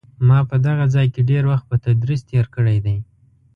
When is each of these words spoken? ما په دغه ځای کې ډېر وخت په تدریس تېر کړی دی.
ما 0.27 0.39
په 0.49 0.55
دغه 0.65 0.85
ځای 0.93 1.07
کې 1.13 1.21
ډېر 1.29 1.43
وخت 1.51 1.65
په 1.71 1.75
تدریس 1.85 2.21
تېر 2.29 2.45
کړی 2.55 2.77
دی. 2.85 2.97